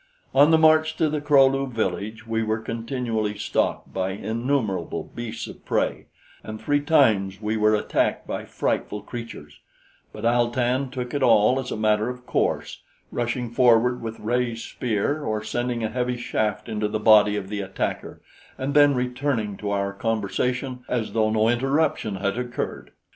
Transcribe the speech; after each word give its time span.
On 0.33 0.49
the 0.49 0.57
march 0.57 0.95
to 0.97 1.09
the 1.09 1.21
Kro 1.21 1.45
lu 1.45 1.67
village 1.67 2.25
we 2.25 2.41
were 2.41 2.57
continually 2.57 3.37
stalked 3.37 3.93
by 3.93 4.13
innumerable 4.13 5.03
beasts 5.13 5.45
of 5.45 5.63
prey, 5.63 6.07
and 6.43 6.59
three 6.59 6.79
times 6.81 7.39
we 7.39 7.55
were 7.55 7.75
attacked 7.75 8.25
by 8.25 8.43
frightful 8.45 9.03
creatures; 9.03 9.59
but 10.11 10.25
Al 10.25 10.49
tan 10.49 10.89
took 10.89 11.13
it 11.13 11.21
all 11.21 11.59
as 11.59 11.69
a 11.69 11.77
matter 11.77 12.09
of 12.09 12.25
course, 12.25 12.81
rushing 13.11 13.51
forward 13.51 14.01
with 14.01 14.19
raised 14.19 14.65
spear 14.67 15.23
or 15.23 15.43
sending 15.43 15.83
a 15.83 15.89
heavy 15.89 16.17
shaft 16.17 16.67
into 16.67 16.87
the 16.87 16.99
body 16.99 17.35
of 17.35 17.47
the 17.49 17.61
attacker 17.61 18.23
and 18.57 18.73
then 18.73 18.95
returning 18.95 19.55
to 19.57 19.69
our 19.69 19.93
conversation 19.93 20.83
as 20.89 21.13
though 21.13 21.29
no 21.29 21.47
interruption 21.47 22.15
had 22.15 22.39
occurred. 22.39 22.89